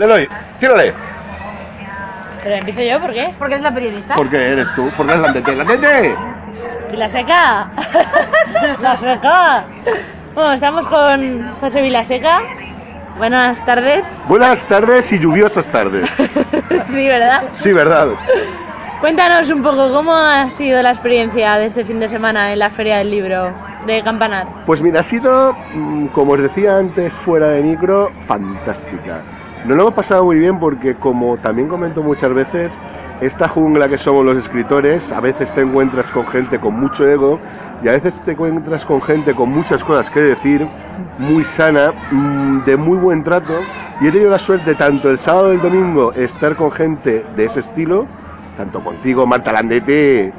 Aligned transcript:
Le 0.00 0.06
doy, 0.06 0.26
tírale. 0.58 0.94
Pero 2.42 2.54
empiezo 2.54 2.80
yo, 2.80 2.98
¿por 3.02 3.12
qué? 3.12 3.34
Porque 3.38 3.56
es 3.56 3.60
la 3.60 3.70
periodista. 3.70 4.14
¿Por 4.14 4.30
qué 4.30 4.52
eres 4.52 4.74
tú? 4.74 4.90
¿Por 4.96 5.06
qué 5.06 5.12
es 5.12 5.18
la 5.18 5.30
tete? 5.30 5.54
¡La 5.54 5.66
tete! 5.66 6.16
¡Vilaseca! 6.90 7.70
¡La 8.80 8.96
seca! 8.96 9.64
Bueno, 10.34 10.54
estamos 10.54 10.86
con 10.86 11.54
José 11.56 11.82
Vilaseca. 11.82 12.40
Buenas 13.18 13.62
tardes. 13.66 14.02
Buenas 14.26 14.64
tardes 14.64 15.12
y 15.12 15.18
lluviosas 15.18 15.70
tardes. 15.70 16.08
sí, 16.84 17.06
¿verdad? 17.06 17.42
Sí, 17.52 17.70
verdad. 17.70 18.08
Cuéntanos 19.02 19.50
un 19.50 19.60
poco 19.60 19.92
cómo 19.92 20.16
ha 20.16 20.48
sido 20.48 20.80
la 20.80 20.92
experiencia 20.92 21.58
de 21.58 21.66
este 21.66 21.84
fin 21.84 22.00
de 22.00 22.08
semana 22.08 22.54
en 22.54 22.58
la 22.58 22.70
Feria 22.70 22.96
del 22.96 23.10
Libro 23.10 23.52
de 23.86 24.02
Campanar. 24.02 24.46
Pues 24.64 24.80
mira, 24.80 25.00
ha 25.00 25.02
sido, 25.02 25.54
mm, 25.74 26.06
como 26.06 26.32
os 26.32 26.40
decía 26.40 26.78
antes 26.78 27.12
fuera 27.12 27.48
de 27.48 27.62
micro, 27.62 28.10
fantástica. 28.26 29.20
Nos 29.64 29.76
lo 29.76 29.82
hemos 29.82 29.94
pasado 29.94 30.24
muy 30.24 30.38
bien 30.38 30.58
porque, 30.58 30.94
como 30.94 31.36
también 31.36 31.68
comento 31.68 32.02
muchas 32.02 32.32
veces, 32.32 32.72
esta 33.20 33.46
jungla 33.46 33.88
que 33.88 33.98
somos 33.98 34.24
los 34.24 34.38
escritores, 34.38 35.12
a 35.12 35.20
veces 35.20 35.52
te 35.54 35.60
encuentras 35.60 36.06
con 36.06 36.26
gente 36.28 36.58
con 36.58 36.80
mucho 36.80 37.06
ego 37.06 37.38
y 37.84 37.88
a 37.88 37.92
veces 37.92 38.22
te 38.22 38.32
encuentras 38.32 38.86
con 38.86 39.02
gente 39.02 39.34
con 39.34 39.50
muchas 39.50 39.84
cosas 39.84 40.08
que 40.08 40.22
decir, 40.22 40.66
muy 41.18 41.44
sana, 41.44 41.92
mm, 42.10 42.64
de 42.64 42.76
muy 42.78 42.96
buen 42.96 43.22
trato. 43.22 43.52
Y 44.00 44.06
he 44.06 44.10
tenido 44.10 44.30
la 44.30 44.38
suerte, 44.38 44.74
tanto 44.74 45.10
el 45.10 45.18
sábado 45.18 45.52
y 45.52 45.56
el 45.56 45.62
domingo, 45.62 46.14
estar 46.14 46.56
con 46.56 46.72
gente 46.72 47.22
de 47.36 47.44
ese 47.44 47.60
estilo, 47.60 48.06
tanto 48.56 48.82
contigo, 48.82 49.26
Marta 49.26 49.52
Landete, 49.52 50.32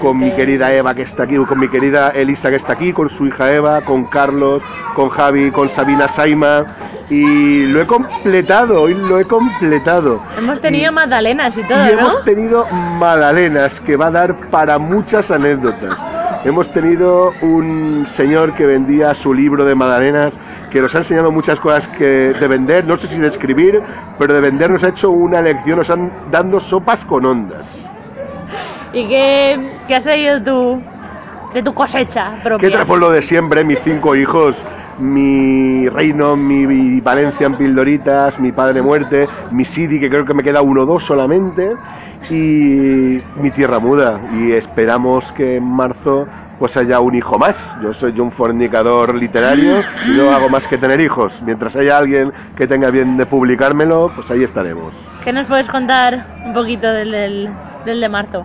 con 0.00 0.18
mi 0.18 0.32
querida 0.32 0.72
Eva 0.72 0.94
que 0.94 1.02
está 1.02 1.24
aquí, 1.24 1.36
con 1.36 1.58
mi 1.58 1.68
querida 1.68 2.10
Elisa 2.10 2.50
que 2.50 2.56
está 2.56 2.74
aquí, 2.74 2.92
con 2.92 3.08
su 3.08 3.26
hija 3.26 3.52
Eva, 3.52 3.80
con 3.82 4.04
Carlos, 4.06 4.62
con 4.94 5.08
Javi, 5.08 5.50
con 5.50 5.68
Sabina 5.68 6.08
Saima. 6.08 6.64
Y 7.10 7.66
lo 7.66 7.80
he 7.80 7.86
completado, 7.86 8.82
hoy 8.82 8.94
lo 8.94 9.18
he 9.18 9.24
completado. 9.24 10.22
Hemos 10.36 10.60
tenido 10.60 10.92
magdalenas 10.92 11.56
y 11.56 11.62
todo, 11.62 11.90
y 11.90 11.94
¿no? 11.94 12.00
hemos 12.00 12.24
tenido 12.24 12.66
magdalenas 12.98 13.80
que 13.80 13.96
va 13.96 14.06
a 14.06 14.10
dar 14.10 14.50
para 14.50 14.78
muchas 14.78 15.30
anécdotas. 15.30 15.98
Hemos 16.44 16.72
tenido 16.72 17.32
un 17.42 18.06
señor 18.06 18.54
que 18.54 18.66
vendía 18.66 19.12
su 19.14 19.34
libro 19.34 19.64
de 19.64 19.74
magdalenas, 19.74 20.38
que 20.70 20.80
nos 20.80 20.94
ha 20.94 20.98
enseñado 20.98 21.32
muchas 21.32 21.58
cosas 21.58 21.88
que 21.88 22.32
de 22.32 22.46
vender, 22.46 22.86
no 22.86 22.96
sé 22.96 23.08
si 23.08 23.18
de 23.18 23.26
escribir, 23.26 23.82
pero 24.18 24.34
de 24.34 24.40
vender 24.40 24.70
nos 24.70 24.84
ha 24.84 24.88
hecho 24.88 25.10
una 25.10 25.42
lección, 25.42 25.78
nos 25.78 25.90
han 25.90 26.12
dando 26.30 26.60
sopas 26.60 27.04
con 27.06 27.26
ondas. 27.26 27.80
¿Y 28.92 29.08
qué, 29.08 29.77
qué 29.88 29.96
has 29.96 30.04
traído 30.04 30.40
tú 30.40 30.82
de 31.52 31.62
tu 31.62 31.74
cosecha 31.74 32.34
propia? 32.44 32.68
¿Qué 32.68 32.74
trapo 32.74 32.96
lo 32.96 33.10
de 33.10 33.22
siempre? 33.22 33.64
Mis 33.64 33.80
cinco 33.80 34.14
hijos, 34.14 34.62
mi 34.98 35.88
reino, 35.88 36.36
mi 36.36 37.00
Valencia 37.00 37.46
en 37.46 37.54
pildoritas, 37.54 38.38
mi 38.38 38.52
padre 38.52 38.82
muerte, 38.82 39.26
mi 39.50 39.64
Sidi, 39.64 39.98
que 39.98 40.10
creo 40.10 40.24
que 40.24 40.34
me 40.34 40.42
queda 40.44 40.60
uno 40.60 40.82
o 40.82 40.86
dos 40.86 41.04
solamente, 41.04 41.74
y 42.30 43.20
mi 43.40 43.50
tierra 43.52 43.78
muda. 43.78 44.20
Y 44.38 44.52
esperamos 44.52 45.32
que 45.32 45.56
en 45.56 45.64
marzo 45.64 46.26
pues 46.58 46.76
haya 46.76 47.00
un 47.00 47.14
hijo 47.14 47.38
más. 47.38 47.58
Yo 47.82 47.92
soy 47.92 48.18
un 48.18 48.32
fornicador 48.32 49.14
literario 49.14 49.74
y 50.06 50.18
no 50.18 50.30
hago 50.30 50.48
más 50.48 50.66
que 50.66 50.76
tener 50.76 51.00
hijos. 51.00 51.40
Mientras 51.46 51.76
haya 51.76 51.96
alguien 51.96 52.32
que 52.56 52.66
tenga 52.66 52.90
bien 52.90 53.16
de 53.16 53.26
publicármelo, 53.26 54.10
pues 54.14 54.30
ahí 54.32 54.42
estaremos. 54.42 54.94
¿Qué 55.22 55.32
nos 55.32 55.46
puedes 55.46 55.68
contar 55.68 56.26
un 56.44 56.52
poquito 56.52 56.88
del, 56.88 57.12
del, 57.12 57.48
del 57.86 58.00
de 58.00 58.08
marzo? 58.08 58.44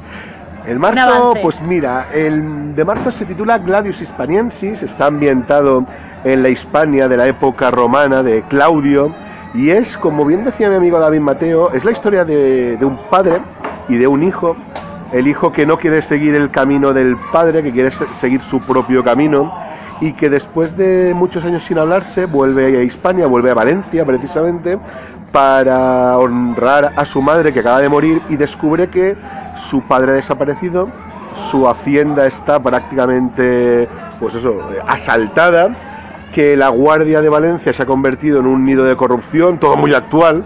El 0.65 0.79
marzo, 0.79 1.33
pues 1.41 1.61
mira, 1.61 2.07
el 2.13 2.73
de 2.75 2.85
marzo 2.85 3.11
se 3.11 3.25
titula 3.25 3.57
Gladius 3.57 4.01
Hispaniensis, 4.01 4.81
está 4.83 5.07
ambientado 5.07 5.85
en 6.23 6.41
la 6.41 6.49
Hispania 6.49 7.07
de 7.09 7.17
la 7.17 7.27
época 7.27 7.69
romana 7.69 8.23
de 8.23 8.43
Claudio 8.43 9.11
y 9.53 9.71
es, 9.71 9.97
como 9.97 10.25
bien 10.25 10.45
decía 10.45 10.69
mi 10.69 10.75
amigo 10.75 10.99
David 10.99 11.19
Mateo, 11.19 11.71
es 11.73 11.83
la 11.83 11.91
historia 11.91 12.23
de, 12.23 12.77
de 12.77 12.85
un 12.85 12.97
padre 13.09 13.41
y 13.89 13.97
de 13.97 14.07
un 14.07 14.23
hijo, 14.23 14.55
el 15.11 15.27
hijo 15.27 15.51
que 15.51 15.65
no 15.65 15.77
quiere 15.77 16.01
seguir 16.01 16.33
el 16.35 16.49
camino 16.49 16.93
del 16.93 17.17
padre, 17.33 17.61
que 17.61 17.71
quiere 17.73 17.91
se- 17.91 18.07
seguir 18.15 18.41
su 18.41 18.61
propio 18.61 19.03
camino 19.03 19.51
y 19.99 20.13
que 20.13 20.29
después 20.29 20.77
de 20.77 21.13
muchos 21.13 21.43
años 21.45 21.63
sin 21.65 21.77
hablarse 21.77 22.25
vuelve 22.25 22.77
a 22.77 22.83
Hispania, 22.83 23.27
vuelve 23.27 23.51
a 23.51 23.53
Valencia 23.53 24.05
precisamente 24.05 24.79
para 25.31 26.17
honrar 26.17 26.91
a 26.95 27.05
su 27.05 27.21
madre 27.21 27.51
que 27.51 27.59
acaba 27.59 27.81
de 27.81 27.89
morir 27.89 28.21
y 28.29 28.37
descubre 28.37 28.87
que 28.87 29.15
su 29.55 29.81
padre 29.81 30.11
ha 30.11 30.15
desaparecido, 30.15 30.89
su 31.35 31.67
hacienda 31.67 32.25
está 32.25 32.61
prácticamente 32.61 33.87
pues 34.19 34.35
eso, 34.35 34.51
eh, 34.71 34.79
asaltada, 34.87 35.75
que 36.33 36.55
la 36.57 36.69
Guardia 36.69 37.21
de 37.21 37.29
Valencia 37.29 37.73
se 37.73 37.83
ha 37.83 37.85
convertido 37.85 38.39
en 38.39 38.47
un 38.47 38.65
nido 38.65 38.83
de 38.83 38.95
corrupción, 38.95 39.59
todo 39.59 39.77
muy 39.77 39.93
actual, 39.93 40.43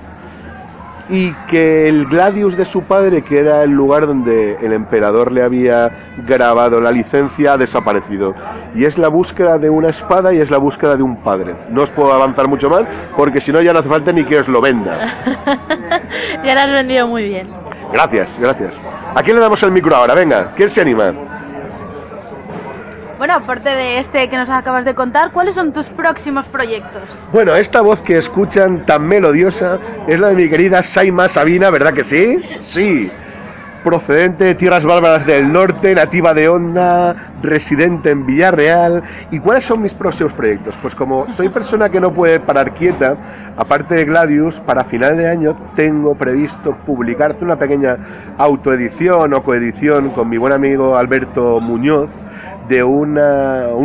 y 1.10 1.32
que 1.50 1.88
el 1.88 2.06
Gladius 2.06 2.58
de 2.58 2.66
su 2.66 2.84
padre, 2.84 3.22
que 3.22 3.40
era 3.40 3.64
el 3.64 3.72
lugar 3.72 4.08
donde 4.08 4.58
el 4.62 4.74
emperador 4.74 5.32
le 5.32 5.42
había 5.42 5.90
grabado 6.26 6.82
la 6.82 6.92
licencia, 6.92 7.54
ha 7.54 7.58
desaparecido. 7.58 8.36
Y 8.76 8.86
es 8.86 8.98
la 8.98 9.08
búsqueda 9.08 9.58
de 9.58 9.70
una 9.70 9.90
espada 9.90 10.34
y 10.34 10.40
es 10.40 10.52
la 10.52 10.58
búsqueda 10.58 10.96
de 10.98 11.04
un 11.04 11.18
padre. 11.18 11.56
No 11.70 11.84
os 11.84 11.92
puedo 11.92 12.12
avanzar 12.12 12.48
mucho 12.48 12.70
más, 12.70 12.84
porque 13.16 13.40
si 13.40 13.52
no 13.52 13.62
ya 13.62 13.72
no 13.72 13.80
hace 13.80 13.90
falta 13.90 14.12
ni 14.12 14.26
que 14.26 14.40
os 14.40 14.48
lo 14.48 14.60
venda. 14.60 15.00
ya 16.44 16.54
lo 16.54 16.60
has 16.60 16.72
vendido 16.72 17.08
muy 17.08 17.24
bien. 17.24 17.67
Gracias, 17.92 18.36
gracias. 18.40 18.74
¿A 19.16 19.24
quién 19.24 19.36
le 19.36 19.42
damos 19.42 19.62
el 19.64 19.72
micro 19.72 19.96
ahora? 19.96 20.14
Venga, 20.14 20.52
¿quién 20.56 20.70
se 20.70 20.82
anima? 20.82 21.14
Bueno, 23.18 23.34
aparte 23.34 23.70
de 23.70 23.98
este 23.98 24.30
que 24.30 24.38
nos 24.38 24.50
acabas 24.50 24.86
de 24.86 24.94
contar, 24.94 25.32
¿cuáles 25.32 25.56
son 25.56 25.74
tus 25.74 25.88
próximos 25.88 26.46
proyectos? 26.46 27.02
Bueno, 27.34 27.56
esta 27.56 27.82
voz 27.82 28.00
que 28.02 28.18
escuchan 28.20 28.86
tan 28.86 29.08
melodiosa 29.08 29.80
es 30.08 30.20
la 30.20 30.28
de 30.30 30.36
mi 30.36 30.50
querida 30.50 30.84
Saima 30.84 31.28
Sabina, 31.28 31.72
¿verdad 31.72 31.94
que 31.94 32.04
sí? 32.04 32.38
Sí. 32.60 33.12
Procedente 33.84 34.44
de 34.44 34.56
tierras 34.56 34.84
bárbaras 34.84 35.26
del 35.26 35.52
norte, 35.52 35.96
nativa 35.96 36.34
de 36.34 36.50
Onda, 36.50 37.16
residente 37.42 38.10
en 38.10 38.26
Villarreal. 38.26 39.04
¿Y 39.32 39.40
cuáles 39.40 39.66
son 39.66 39.82
mis 39.82 39.94
próximos 39.94 40.34
proyectos? 40.34 40.76
Pues 40.82 40.94
como 40.96 41.30
soy 41.32 41.50
persona 41.50 41.90
que 41.90 42.00
no 42.00 42.14
puede 42.14 42.40
parar 42.40 42.74
quieta, 42.74 43.16
aparte 43.56 43.96
de 43.96 44.06
Gladius, 44.06 44.60
para 44.60 44.84
final 44.84 45.18
de 45.18 45.30
año 45.30 45.56
tengo 45.76 46.16
previsto 46.16 46.76
publicar 46.86 47.36
una 47.42 47.58
pequeña 47.58 47.98
autoedición 48.38 49.34
o 49.34 49.44
coedición 49.44 50.10
con 50.12 50.30
mi 50.30 50.38
buen 50.38 50.54
amigo 50.54 50.98
Alberto 50.98 51.60
Muñoz 51.60 52.10
de 52.70 52.84
un 52.84 53.16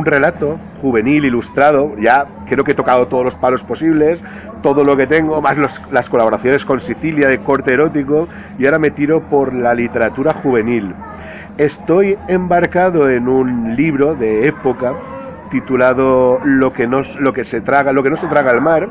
relato 0.04 0.58
juvenil 0.80 1.24
ilustrado. 1.24 1.96
Ya 1.98 2.26
creo 2.48 2.64
que 2.64 2.72
he 2.72 2.74
tocado 2.74 3.06
todos 3.06 3.24
los 3.24 3.34
palos 3.36 3.62
posibles, 3.62 4.22
todo 4.62 4.84
lo 4.84 4.96
que 4.96 5.06
tengo, 5.06 5.40
más 5.40 5.56
los- 5.56 5.80
las 5.90 6.08
colaboraciones 6.08 6.64
con 6.64 6.80
Sicilia 6.80 7.28
de 7.28 7.38
corte 7.38 7.72
erótico, 7.72 8.28
y 8.58 8.66
ahora 8.66 8.78
me 8.78 8.90
tiro 8.90 9.20
por 9.22 9.54
la 9.54 9.74
literatura 9.74 10.32
juvenil. 10.34 10.94
Estoy 11.58 12.18
embarcado 12.28 13.08
en 13.10 13.28
un 13.28 13.76
libro 13.76 14.14
de 14.14 14.46
época 14.46 14.94
titulado 15.50 16.40
Lo 16.44 16.72
que 16.72 16.86
no, 16.86 17.02
lo 17.20 17.32
que 17.32 17.44
se 17.44 17.60
traga, 17.60 17.92
lo 17.92 18.02
que 18.02 18.10
no 18.10 18.16
se 18.16 18.26
traga 18.26 18.50
al 18.50 18.62
mar, 18.62 18.88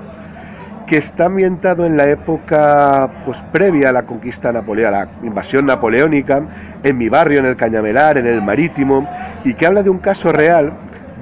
que 0.91 0.97
está 0.97 1.27
ambientado 1.27 1.85
en 1.85 1.95
la 1.95 2.09
época 2.09 3.09
pues 3.23 3.41
previa 3.53 3.91
a 3.91 3.93
la 3.93 4.03
conquista 4.03 4.51
napoleónica, 4.51 5.07
la 5.21 5.25
invasión 5.25 5.65
napoleónica, 5.65 6.41
en 6.83 6.97
mi 6.97 7.07
barrio, 7.07 7.39
en 7.39 7.45
el 7.45 7.55
Cañamelar, 7.55 8.17
en 8.17 8.25
el 8.27 8.41
Marítimo, 8.41 9.07
y 9.45 9.53
que 9.53 9.65
habla 9.65 9.83
de 9.83 9.89
un 9.89 9.99
caso 9.99 10.33
real 10.33 10.73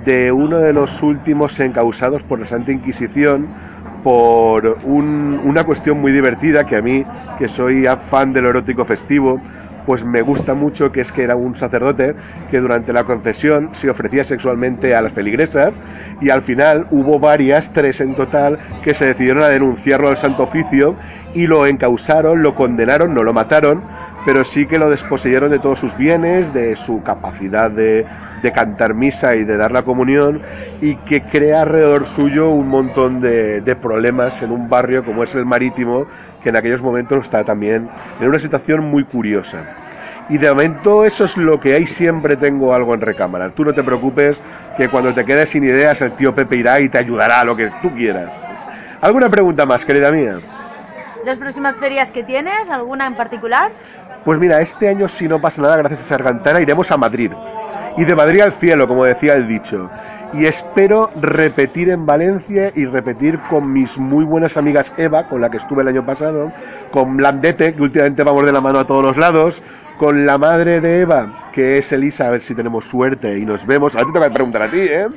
de 0.05 0.31
uno 0.31 0.57
de 0.57 0.73
los 0.73 1.03
últimos 1.03 1.59
encausados 1.59 2.23
por 2.23 2.39
la 2.39 2.47
Santa 2.47 2.71
Inquisición 2.71 3.45
por 4.03 4.79
un- 4.85 5.39
una 5.43 5.63
cuestión 5.63 6.01
muy 6.01 6.13
divertida 6.13 6.63
que 6.63 6.75
a 6.75 6.81
mí, 6.81 7.05
que 7.37 7.47
soy 7.47 7.85
fan 8.09 8.33
del 8.33 8.47
erótico 8.47 8.85
festivo, 8.85 9.39
pues 9.85 10.05
me 10.05 10.21
gusta 10.21 10.53
mucho, 10.53 10.91
que 10.91 11.01
es 11.01 11.11
que 11.11 11.23
era 11.23 11.35
un 11.35 11.55
sacerdote 11.55 12.15
que 12.51 12.59
durante 12.59 12.93
la 12.93 13.03
concesión 13.03 13.69
se 13.73 13.89
ofrecía 13.89 14.23
sexualmente 14.23 14.95
a 14.95 15.01
las 15.01 15.13
feligresas 15.13 15.73
y 16.21 16.29
al 16.29 16.41
final 16.41 16.87
hubo 16.91 17.19
varias, 17.19 17.73
tres 17.73 18.01
en 18.01 18.15
total, 18.15 18.59
que 18.83 18.93
se 18.93 19.05
decidieron 19.05 19.43
a 19.43 19.49
denunciarlo 19.49 20.09
al 20.09 20.17
Santo 20.17 20.43
Oficio 20.43 20.95
y 21.33 21.47
lo 21.47 21.65
encausaron, 21.65 22.41
lo 22.41 22.55
condenaron, 22.55 23.13
no 23.13 23.23
lo 23.23 23.33
mataron, 23.33 23.83
pero 24.25 24.43
sí 24.43 24.65
que 24.65 24.79
lo 24.79 24.89
desposeyeron 24.89 25.51
de 25.51 25.59
todos 25.59 25.79
sus 25.79 25.95
bienes, 25.95 26.53
de 26.53 26.75
su 26.75 27.01
capacidad 27.03 27.71
de, 27.71 28.05
de 28.41 28.51
cantar 28.51 28.93
misa 28.93 29.35
y 29.35 29.43
de 29.43 29.57
dar 29.57 29.71
la 29.71 29.83
comunión, 29.83 30.41
y 30.81 30.95
que 30.95 31.21
crea 31.21 31.61
alrededor 31.61 32.05
suyo 32.05 32.49
un 32.49 32.67
montón 32.67 33.21
de, 33.21 33.61
de 33.61 33.75
problemas 33.75 34.41
en 34.41 34.51
un 34.51 34.69
barrio 34.69 35.05
como 35.05 35.23
es 35.23 35.35
el 35.35 35.45
Marítimo, 35.45 36.07
que 36.43 36.49
en 36.49 36.57
aquellos 36.57 36.81
momentos 36.81 37.25
está 37.25 37.43
también 37.43 37.89
en 38.19 38.27
una 38.27 38.39
situación 38.39 38.85
muy 38.89 39.03
curiosa. 39.03 39.63
Y 40.29 40.37
de 40.37 40.49
momento 40.49 41.05
eso 41.05 41.25
es 41.25 41.37
lo 41.37 41.59
que 41.59 41.73
hay, 41.73 41.87
siempre 41.87 42.35
tengo 42.35 42.73
algo 42.73 42.93
en 42.93 43.01
recámara. 43.01 43.49
Tú 43.49 43.65
no 43.65 43.73
te 43.73 43.83
preocupes 43.83 44.39
que 44.77 44.87
cuando 44.87 45.11
te 45.11 45.25
quedes 45.25 45.49
sin 45.49 45.63
ideas 45.63 46.01
el 46.01 46.11
tío 46.11 46.35
Pepe 46.35 46.57
irá 46.57 46.79
y 46.79 46.89
te 46.89 46.99
ayudará 46.99 47.41
a 47.41 47.45
lo 47.45 47.55
que 47.55 47.71
tú 47.81 47.89
quieras. 47.95 48.31
¿Alguna 49.01 49.29
pregunta 49.29 49.65
más, 49.65 49.83
querida 49.83 50.11
mía? 50.11 50.39
¿Las 51.25 51.37
próximas 51.37 51.75
ferias 51.77 52.11
que 52.11 52.23
tienes? 52.23 52.69
¿Alguna 52.69 53.07
en 53.07 53.15
particular? 53.15 53.71
Pues 54.23 54.39
mira, 54.39 54.61
este 54.61 54.87
año 54.87 55.07
si 55.07 55.27
no 55.27 55.41
pasa 55.41 55.61
nada, 55.61 55.77
gracias 55.77 56.01
a 56.01 56.05
Sargantana, 56.05 56.61
iremos 56.61 56.91
a 56.91 56.97
Madrid. 56.97 57.31
Y 57.97 58.05
de 58.05 58.15
Madrid 58.15 58.41
al 58.41 58.53
cielo, 58.53 58.87
como 58.87 59.05
decía 59.05 59.33
el 59.33 59.47
dicho. 59.47 59.89
Y 60.33 60.45
espero 60.45 61.09
repetir 61.21 61.89
en 61.89 62.05
Valencia 62.05 62.71
y 62.75 62.85
repetir 62.85 63.39
con 63.49 63.71
mis 63.73 63.97
muy 63.97 64.23
buenas 64.25 64.57
amigas 64.57 64.93
Eva, 64.97 65.27
con 65.27 65.41
la 65.41 65.49
que 65.49 65.57
estuve 65.57 65.81
el 65.81 65.87
año 65.87 66.05
pasado, 66.05 66.51
con 66.91 67.17
Blandete, 67.17 67.73
que 67.73 67.81
últimamente 67.81 68.23
vamos 68.23 68.45
de 68.45 68.51
la 68.51 68.61
mano 68.61 68.79
a 68.79 68.85
todos 68.85 69.03
los 69.03 69.17
lados, 69.17 69.61
con 69.97 70.25
la 70.25 70.37
madre 70.37 70.79
de 70.81 71.01
Eva, 71.01 71.49
que 71.51 71.77
es 71.77 71.91
Elisa, 71.91 72.27
a 72.27 72.31
ver 72.31 72.41
si 72.41 72.53
tenemos 72.55 72.85
suerte 72.85 73.37
y 73.37 73.45
nos 73.45 73.65
vemos. 73.65 73.95
A 73.95 73.99
ti 74.05 74.11
te 74.13 74.19
voy 74.19 74.27
a 74.27 74.33
preguntar 74.33 74.61
a 74.61 74.67
ti, 74.69 74.79
¿eh? 74.81 75.07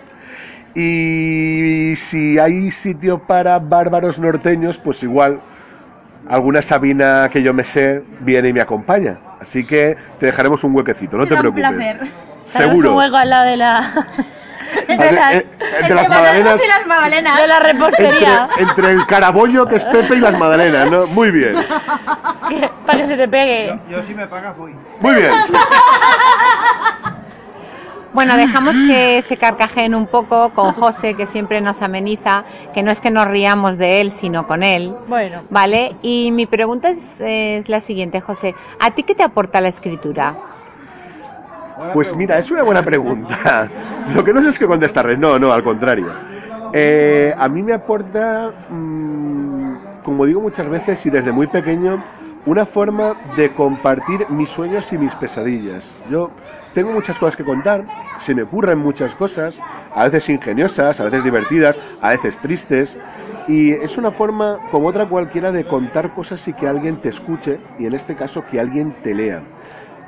Y 0.74 1.94
si 1.96 2.38
hay 2.38 2.70
sitio 2.70 3.18
para 3.18 3.58
bárbaros 3.58 4.18
norteños, 4.18 4.78
pues 4.78 5.02
igual 5.02 5.40
alguna 6.28 6.62
Sabina 6.62 7.28
que 7.30 7.42
yo 7.42 7.52
me 7.52 7.64
sé 7.64 8.02
viene 8.20 8.48
y 8.48 8.52
me 8.52 8.62
acompaña. 8.62 9.18
Así 9.40 9.66
que 9.66 9.96
te 10.18 10.26
dejaremos 10.26 10.64
un 10.64 10.74
huequecito, 10.74 11.16
no 11.18 11.26
te 11.26 11.36
Será 11.36 11.42
un 11.42 11.54
preocupes. 11.54 11.68
placer. 11.68 12.00
Seguro. 12.46 12.90
un 12.92 12.96
hueco 12.96 13.16
al 13.16 13.30
lado 13.30 13.44
de 13.44 13.56
la, 13.56 13.80
Entre 14.88 15.12
las, 15.12 15.34
Eh, 15.36 15.46
entre 15.80 15.94
las 15.94 16.08
magdalenas, 16.08 16.60
y 16.64 16.68
las 16.68 16.86
magdalenas. 16.86 17.40
de 17.40 17.46
la 17.46 17.58
repostería. 17.60 18.48
entre, 18.58 18.62
entre 18.70 18.90
el 18.92 19.06
carabollo 19.06 19.66
que 19.66 19.76
es 19.76 19.84
Pepe 19.84 20.16
y 20.16 20.20
las 20.20 20.38
magdalenas, 20.38 20.90
¿no? 20.90 21.06
Muy 21.06 21.30
bien, 21.30 21.54
para 22.86 22.98
que 22.98 23.06
se 23.06 23.16
te 23.16 23.28
pegue. 23.28 23.78
Yo 23.90 24.02
si 24.02 24.14
me 24.14 24.26
pagas 24.26 24.56
voy. 24.56 24.74
muy 25.00 25.14
bien. 25.14 25.32
Bueno, 28.14 28.36
dejamos 28.36 28.76
que 28.76 29.22
se 29.22 29.38
carcajeen 29.38 29.94
un 29.94 30.06
poco 30.06 30.50
con 30.50 30.74
José, 30.74 31.14
que 31.14 31.26
siempre 31.26 31.62
nos 31.62 31.80
ameniza, 31.80 32.44
que 32.74 32.82
no 32.82 32.90
es 32.90 33.00
que 33.00 33.10
nos 33.10 33.26
riamos 33.26 33.78
de 33.78 34.02
él, 34.02 34.12
sino 34.12 34.46
con 34.46 34.62
él. 34.62 34.94
Bueno, 35.08 35.44
¿Vale? 35.48 35.96
Y 36.02 36.30
mi 36.30 36.44
pregunta 36.44 36.90
es, 36.90 37.22
es 37.22 37.70
la 37.70 37.80
siguiente, 37.80 38.20
José. 38.20 38.54
¿A 38.80 38.90
ti 38.90 39.02
qué 39.04 39.14
te 39.14 39.22
aporta 39.22 39.62
la 39.62 39.68
escritura? 39.68 40.34
Pues 41.92 42.14
mira, 42.16 42.38
es 42.38 42.50
una 42.50 42.62
buena 42.62 42.82
pregunta. 42.82 43.70
Lo 44.14 44.24
que 44.24 44.32
no 44.32 44.42
sé 44.42 44.50
es 44.50 44.58
que 44.58 44.66
contestarle. 44.66 45.16
No, 45.16 45.38
no, 45.38 45.52
al 45.52 45.62
contrario. 45.62 46.12
Eh, 46.72 47.34
a 47.36 47.48
mí 47.48 47.62
me 47.62 47.72
aporta, 47.72 48.52
mm, 48.68 50.02
como 50.02 50.26
digo 50.26 50.40
muchas 50.40 50.68
veces 50.68 51.04
y 51.06 51.10
desde 51.10 51.32
muy 51.32 51.46
pequeño, 51.46 52.02
una 52.44 52.66
forma 52.66 53.16
de 53.36 53.54
compartir 53.54 54.26
mis 54.30 54.50
sueños 54.50 54.92
y 54.92 54.98
mis 54.98 55.14
pesadillas. 55.14 55.94
Yo 56.08 56.30
tengo 56.72 56.92
muchas 56.92 57.18
cosas 57.18 57.36
que 57.36 57.44
contar, 57.44 57.84
se 58.16 58.34
me 58.34 58.42
ocurren 58.42 58.78
muchas 58.78 59.14
cosas, 59.14 59.60
a 59.94 60.04
veces 60.04 60.28
ingeniosas, 60.30 61.00
a 61.00 61.04
veces 61.04 61.22
divertidas, 61.24 61.78
a 62.00 62.10
veces 62.10 62.40
tristes, 62.40 62.96
y 63.46 63.72
es 63.72 63.98
una 63.98 64.10
forma 64.10 64.60
como 64.70 64.88
otra 64.88 65.06
cualquiera 65.06 65.52
de 65.52 65.66
contar 65.66 66.12
cosas 66.12 66.46
y 66.48 66.54
que 66.54 66.66
alguien 66.66 67.00
te 67.00 67.08
escuche, 67.10 67.60
y 67.78 67.86
en 67.86 67.92
este 67.94 68.16
caso 68.16 68.46
que 68.46 68.58
alguien 68.58 68.94
te 69.02 69.14
lea. 69.14 69.42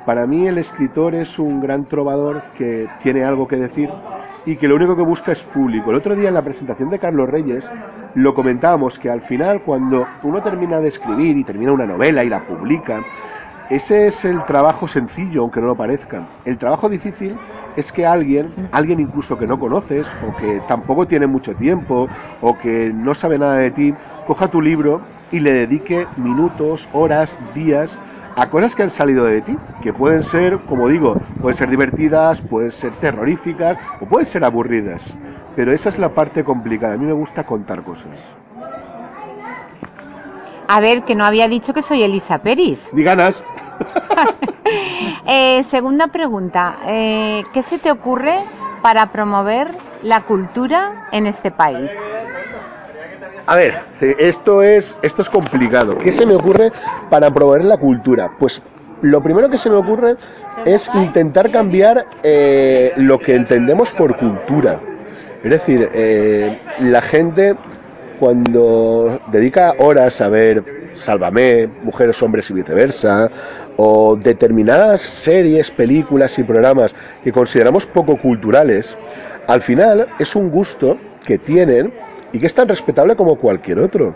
Para 0.05 0.27
mí 0.27 0.45
el 0.47 0.59
escritor 0.59 1.15
es 1.15 1.39
un 1.39 1.59
gran 1.59 1.85
trovador 1.85 2.43
que 2.55 2.87
tiene 3.01 3.23
algo 3.23 3.47
que 3.47 3.55
decir 3.55 3.89
y 4.45 4.55
que 4.55 4.67
lo 4.67 4.75
único 4.75 4.95
que 4.95 5.01
busca 5.01 5.31
es 5.31 5.43
público. 5.43 5.89
El 5.89 5.97
otro 5.97 6.15
día 6.15 6.27
en 6.27 6.35
la 6.35 6.43
presentación 6.43 6.91
de 6.91 6.99
Carlos 6.99 7.27
Reyes 7.27 7.67
lo 8.13 8.35
comentábamos 8.35 8.99
que 8.99 9.09
al 9.09 9.21
final 9.21 9.61
cuando 9.63 10.05
uno 10.21 10.43
termina 10.43 10.79
de 10.79 10.89
escribir 10.89 11.35
y 11.37 11.43
termina 11.43 11.71
una 11.71 11.87
novela 11.87 12.23
y 12.23 12.29
la 12.29 12.45
publica, 12.45 13.01
ese 13.71 14.05
es 14.05 14.23
el 14.25 14.45
trabajo 14.45 14.87
sencillo, 14.87 15.41
aunque 15.41 15.59
no 15.59 15.67
lo 15.67 15.75
parezca. 15.75 16.21
El 16.45 16.59
trabajo 16.59 16.87
difícil 16.87 17.35
es 17.75 17.91
que 17.91 18.05
alguien, 18.05 18.53
alguien 18.71 18.99
incluso 18.99 19.39
que 19.39 19.47
no 19.47 19.57
conoces 19.57 20.07
o 20.27 20.35
que 20.37 20.61
tampoco 20.67 21.07
tiene 21.07 21.25
mucho 21.25 21.55
tiempo 21.55 22.07
o 22.41 22.57
que 22.59 22.91
no 22.93 23.15
sabe 23.15 23.39
nada 23.39 23.55
de 23.55 23.71
ti, 23.71 23.93
coja 24.27 24.49
tu 24.49 24.61
libro 24.61 25.01
y 25.31 25.39
le 25.39 25.51
dedique 25.51 26.05
minutos, 26.17 26.87
horas, 26.93 27.35
días 27.55 27.97
a 28.35 28.49
cosas 28.49 28.75
que 28.75 28.83
han 28.83 28.89
salido 28.89 29.25
de 29.25 29.41
ti, 29.41 29.57
que 29.81 29.93
pueden 29.93 30.23
ser, 30.23 30.59
como 30.67 30.87
digo, 30.89 31.15
pueden 31.41 31.55
ser 31.55 31.69
divertidas, 31.69 32.41
pueden 32.41 32.71
ser 32.71 32.93
terroríficas 32.93 33.77
o 34.01 34.05
pueden 34.05 34.27
ser 34.27 34.43
aburridas. 34.43 35.15
Pero 35.55 35.71
esa 35.71 35.89
es 35.89 35.97
la 35.97 36.09
parte 36.09 36.43
complicada. 36.43 36.95
A 36.95 36.97
mí 36.97 37.05
me 37.05 37.13
gusta 37.13 37.43
contar 37.45 37.83
cosas. 37.83 38.11
A 40.67 40.79
ver, 40.79 41.03
que 41.03 41.15
no 41.15 41.23
había 41.25 41.47
dicho 41.47 41.73
que 41.73 41.81
soy 41.81 42.03
Elisa 42.03 42.39
Peris. 42.39 42.89
Di 42.91 43.03
ganas. 43.03 43.41
Eh, 45.27 45.63
segunda 45.69 46.07
pregunta. 46.07 46.77
eh, 46.85 47.43
¿Qué 47.53 47.63
se 47.63 47.79
te 47.79 47.91
ocurre 47.91 48.43
para 48.81 49.11
promover 49.11 49.71
la 50.03 50.21
cultura 50.21 51.07
en 51.11 51.25
este 51.25 51.49
país? 51.49 51.91
A 53.47 53.55
ver, 53.55 53.75
esto 54.17 54.63
es, 54.63 54.97
esto 55.03 55.21
es 55.21 55.29
complicado. 55.29 55.97
¿Qué 55.97 56.11
se 56.11 56.25
me 56.25 56.33
ocurre 56.33 56.71
para 57.09 57.31
promover 57.31 57.63
la 57.63 57.77
cultura? 57.77 58.31
Pues 58.39 58.61
lo 59.01 59.21
primero 59.21 59.49
que 59.49 59.59
se 59.59 59.69
me 59.69 59.75
ocurre 59.75 60.15
es 60.65 60.89
intentar 60.95 61.51
cambiar 61.51 62.07
eh, 62.23 62.91
lo 62.97 63.19
que 63.19 63.35
entendemos 63.35 63.91
por 63.91 64.17
cultura. 64.17 64.81
Es 65.43 65.51
decir, 65.51 65.87
eh, 65.93 66.59
la 66.79 67.01
gente 67.01 67.55
cuando 68.19 69.19
dedica 69.27 69.75
horas 69.77 70.21
a 70.21 70.29
ver 70.29 70.63
Sálvame, 70.95 71.67
Mujeres, 71.83 72.23
Hombres 72.23 72.49
y 72.49 72.53
viceversa, 72.53 73.29
o 73.77 74.15
determinadas 74.15 75.01
series, 75.01 75.69
películas 75.69 76.39
y 76.39 76.43
programas 76.43 76.95
que 77.23 77.31
consideramos 77.31 77.85
poco 77.85 78.17
culturales, 78.17 78.97
al 79.47 79.61
final 79.61 80.07
es 80.17 80.35
un 80.35 80.49
gusto 80.49 80.97
que 81.25 81.37
tienen 81.37 81.93
y 82.35 82.39
que 82.39 82.47
es 82.47 82.53
tan 82.53 82.67
respetable 82.67 83.15
como 83.15 83.37
cualquier 83.37 83.79
otro. 83.79 84.13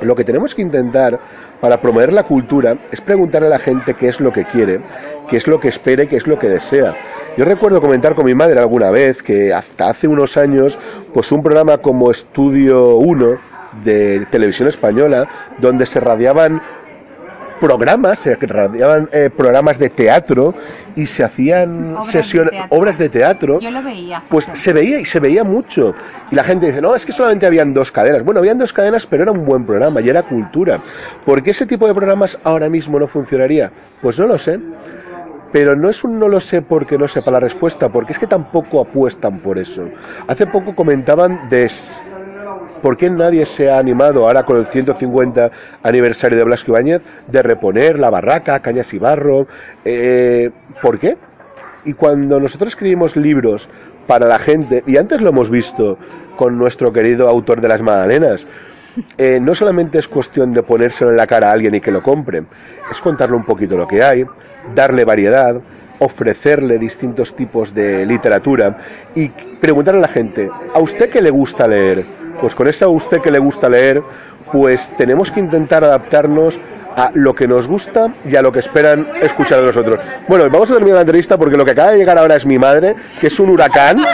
Lo 0.00 0.16
que 0.16 0.24
tenemos 0.24 0.54
que 0.54 0.62
intentar 0.62 1.20
para 1.60 1.78
promover 1.78 2.10
la 2.10 2.22
cultura 2.22 2.78
es 2.90 3.02
preguntarle 3.02 3.48
a 3.48 3.50
la 3.50 3.58
gente 3.58 3.92
qué 3.92 4.08
es 4.08 4.18
lo 4.18 4.32
que 4.32 4.46
quiere, 4.46 4.80
qué 5.28 5.36
es 5.36 5.46
lo 5.46 5.60
que 5.60 5.68
espera 5.68 6.04
y 6.04 6.06
qué 6.06 6.16
es 6.16 6.26
lo 6.26 6.38
que 6.38 6.48
desea. 6.48 6.96
Yo 7.36 7.44
recuerdo 7.44 7.82
comentar 7.82 8.14
con 8.14 8.24
mi 8.24 8.34
madre 8.34 8.58
alguna 8.58 8.90
vez 8.90 9.22
que 9.22 9.52
hasta 9.52 9.90
hace 9.90 10.08
unos 10.08 10.38
años, 10.38 10.78
pues 11.12 11.30
un 11.32 11.42
programa 11.42 11.76
como 11.78 12.10
Estudio 12.10 12.96
1 12.96 13.36
de 13.84 14.26
televisión 14.30 14.68
española, 14.68 15.28
donde 15.58 15.84
se 15.84 16.00
radiaban 16.00 16.62
programas, 17.60 18.18
se 18.18 18.34
radiaban 18.36 19.08
eh, 19.12 19.30
programas 19.34 19.78
de 19.78 19.90
teatro 19.90 20.54
y 20.96 21.06
se 21.06 21.24
hacían 21.24 21.92
Obras 21.92 22.06
de 22.06 22.12
sesiones, 22.12 22.50
teatro. 22.52 22.76
obras 22.78 22.98
de 22.98 23.08
teatro 23.08 23.60
Yo 23.60 23.70
lo 23.70 23.82
veía. 23.82 24.22
pues 24.28 24.48
se 24.52 24.72
veía 24.72 25.00
y 25.00 25.04
se 25.04 25.20
veía 25.20 25.44
mucho. 25.44 25.94
Y 26.30 26.34
la 26.34 26.44
gente 26.44 26.66
dice, 26.66 26.80
no, 26.82 26.94
es 26.94 27.04
que 27.06 27.12
solamente 27.12 27.46
habían 27.46 27.72
dos 27.74 27.90
cadenas. 27.90 28.24
Bueno, 28.24 28.40
habían 28.40 28.58
dos 28.58 28.72
cadenas, 28.72 29.06
pero 29.06 29.22
era 29.22 29.32
un 29.32 29.44
buen 29.44 29.64
programa 29.64 30.00
y 30.00 30.08
era 30.08 30.22
cultura. 30.22 30.80
¿Por 31.24 31.42
qué 31.42 31.50
ese 31.50 31.66
tipo 31.66 31.86
de 31.86 31.94
programas 31.94 32.38
ahora 32.44 32.68
mismo 32.68 32.98
no 32.98 33.06
funcionaría? 33.08 33.70
Pues 34.02 34.18
no 34.18 34.26
lo 34.26 34.38
sé. 34.38 34.58
Pero 35.52 35.76
no 35.76 35.88
es 35.88 36.02
un 36.02 36.18
no 36.18 36.26
lo 36.26 36.40
sé 36.40 36.62
porque 36.62 36.98
no 36.98 37.06
sepa 37.06 37.30
la 37.30 37.38
respuesta, 37.38 37.88
porque 37.88 38.12
es 38.12 38.18
que 38.18 38.26
tampoco 38.26 38.80
apuestan 38.80 39.38
por 39.38 39.56
eso. 39.56 39.88
Hace 40.26 40.48
poco 40.48 40.74
comentaban 40.74 41.48
de 41.48 41.70
por 42.84 42.98
qué 42.98 43.08
nadie 43.08 43.46
se 43.46 43.70
ha 43.70 43.78
animado 43.78 44.26
ahora 44.26 44.42
con 44.42 44.58
el 44.58 44.66
150 44.66 45.50
aniversario 45.82 46.36
de 46.36 46.44
Blasco 46.44 46.72
Ibáñez 46.72 47.00
de 47.26 47.42
reponer 47.42 47.98
la 47.98 48.10
barraca, 48.10 48.60
cañas 48.60 48.92
y 48.92 48.98
barro. 48.98 49.46
Eh, 49.86 50.50
¿Por 50.82 50.98
qué? 50.98 51.16
Y 51.86 51.94
cuando 51.94 52.38
nosotros 52.38 52.72
escribimos 52.72 53.16
libros 53.16 53.70
para 54.06 54.26
la 54.26 54.38
gente, 54.38 54.84
y 54.86 54.98
antes 54.98 55.22
lo 55.22 55.30
hemos 55.30 55.48
visto 55.48 55.96
con 56.36 56.58
nuestro 56.58 56.92
querido 56.92 57.26
autor 57.26 57.62
de 57.62 57.68
las 57.68 57.80
Magdalenas, 57.80 58.46
eh, 59.16 59.38
no 59.40 59.54
solamente 59.54 59.96
es 59.96 60.06
cuestión 60.06 60.52
de 60.52 60.62
ponérselo 60.62 61.10
en 61.10 61.16
la 61.16 61.26
cara 61.26 61.48
a 61.48 61.52
alguien 61.52 61.74
y 61.74 61.80
que 61.80 61.90
lo 61.90 62.02
compre, 62.02 62.42
es 62.90 63.00
contarle 63.00 63.36
un 63.36 63.46
poquito 63.46 63.78
lo 63.78 63.88
que 63.88 64.02
hay, 64.02 64.26
darle 64.74 65.06
variedad, 65.06 65.58
ofrecerle 66.00 66.78
distintos 66.78 67.34
tipos 67.34 67.72
de 67.72 68.04
literatura 68.04 68.76
y 69.14 69.30
preguntarle 69.30 70.00
a 70.00 70.02
la 70.02 70.08
gente, 70.08 70.50
¿a 70.74 70.80
usted 70.80 71.08
qué 71.08 71.22
le 71.22 71.30
gusta 71.30 71.66
leer? 71.66 72.23
Pues 72.40 72.54
con 72.54 72.66
ese 72.68 72.84
a 72.84 72.88
usted 72.88 73.20
que 73.20 73.30
le 73.30 73.38
gusta 73.38 73.68
leer, 73.68 74.02
pues 74.52 74.90
tenemos 74.96 75.30
que 75.30 75.40
intentar 75.40 75.84
adaptarnos 75.84 76.58
a 76.96 77.10
lo 77.14 77.34
que 77.34 77.46
nos 77.46 77.66
gusta 77.66 78.12
y 78.24 78.36
a 78.36 78.42
lo 78.42 78.52
que 78.52 78.60
esperan 78.60 79.08
escuchar 79.20 79.60
de 79.60 79.66
nosotros. 79.66 80.00
Bueno, 80.28 80.48
vamos 80.50 80.70
a 80.70 80.74
terminar 80.74 80.96
la 80.96 81.00
entrevista 81.02 81.36
porque 81.36 81.56
lo 81.56 81.64
que 81.64 81.72
acaba 81.72 81.90
de 81.90 81.98
llegar 81.98 82.18
ahora 82.18 82.36
es 82.36 82.46
mi 82.46 82.58
madre, 82.58 82.94
que 83.20 83.28
es 83.28 83.40
un 83.40 83.50
huracán, 83.50 84.04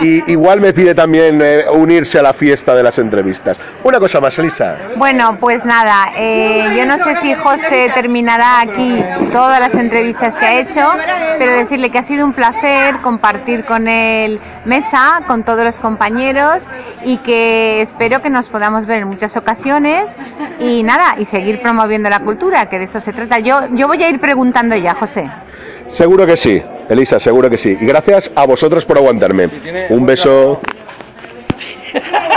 y 0.00 0.30
igual 0.30 0.60
me 0.60 0.72
pide 0.72 0.94
también 0.94 1.40
eh, 1.42 1.64
unirse 1.72 2.18
a 2.18 2.22
la 2.22 2.32
fiesta 2.32 2.74
de 2.74 2.82
las 2.82 2.98
entrevistas. 2.98 3.58
Una 3.84 3.98
cosa 3.98 4.20
más, 4.20 4.38
Elisa. 4.38 4.76
Bueno, 4.96 5.36
pues 5.40 5.64
nada, 5.64 6.12
eh, 6.16 6.74
yo 6.76 6.86
no 6.86 6.98
sé 6.98 7.14
si 7.16 7.34
José 7.34 7.90
terminará 7.94 8.60
aquí 8.60 9.02
todas 9.32 9.60
las 9.60 9.74
entrevistas 9.74 10.34
que 10.34 10.44
ha 10.44 10.60
hecho, 10.60 10.86
pero 11.38 11.52
decirle 11.52 11.90
que 11.90 11.98
ha 11.98 12.02
sido 12.02 12.24
un 12.24 12.32
placer 12.32 12.96
compartir 13.00 13.64
con 13.64 13.88
él 13.88 14.40
mesa, 14.64 15.22
con 15.26 15.44
todos 15.44 15.64
los 15.64 15.80
compañeros 15.80 16.66
y 17.04 17.18
que 17.18 17.80
espero 17.80 18.20
que 18.22 18.30
nos 18.30 18.48
podamos 18.48 18.86
ver 18.86 19.02
en 19.02 19.08
muchas 19.08 19.36
ocasiones 19.36 20.16
y 20.58 20.82
nada, 20.82 21.16
y 21.18 21.24
seguir 21.24 21.60
promoviendo 21.60 22.08
la 22.08 22.20
cultura, 22.20 22.68
que 22.68 22.78
de 22.78 22.84
eso 22.84 23.00
se 23.00 23.12
trata. 23.12 23.38
Yo, 23.38 23.68
yo 23.72 23.86
voy 23.86 24.02
a 24.02 24.08
ir 24.08 24.20
preguntando 24.20 24.76
ya, 24.76 24.94
José. 24.94 25.30
Seguro 25.86 26.26
que 26.26 26.36
sí, 26.36 26.62
Elisa, 26.88 27.18
seguro 27.20 27.48
que 27.48 27.58
sí. 27.58 27.76
Y 27.80 27.86
gracias 27.86 28.30
a 28.34 28.44
vosotros 28.46 28.84
por 28.84 28.98
aguantarme. 28.98 29.48
Un 29.90 30.06
beso. 30.06 30.60